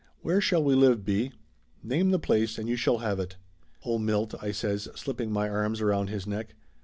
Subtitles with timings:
[0.21, 1.31] "Where shall we live, B.?
[1.83, 3.35] Name the place and you shall have it!"
[3.85, 6.55] "Oh, Milt!" I says, slipping my arms around his neck.